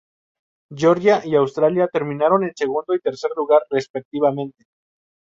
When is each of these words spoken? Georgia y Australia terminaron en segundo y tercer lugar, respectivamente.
Georgia 0.75 1.21
y 1.23 1.35
Australia 1.35 1.87
terminaron 1.87 2.43
en 2.43 2.55
segundo 2.55 2.95
y 2.95 2.99
tercer 3.01 3.29
lugar, 3.37 3.61
respectivamente. 3.69 4.65